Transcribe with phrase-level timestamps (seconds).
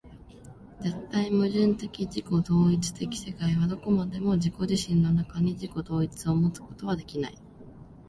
[0.79, 7.37] 絶対矛盾的自己同一的世界はどこまでも自己自身の中に、自己同一をもつことはできない。